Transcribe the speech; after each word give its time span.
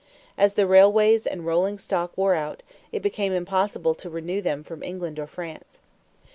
As 0.35 0.55
the 0.55 0.65
railways 0.65 1.27
and 1.27 1.45
rolling 1.45 1.77
stock 1.77 2.17
wore 2.17 2.33
out, 2.33 2.63
it 2.91 3.03
became 3.03 3.33
impossible 3.33 3.93
to 3.93 4.09
renew 4.09 4.41
them 4.41 4.63
from 4.63 4.81
England 4.81 5.19
or 5.19 5.27
France. 5.27 5.79